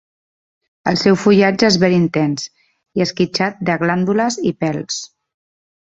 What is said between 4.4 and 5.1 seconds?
i pèls.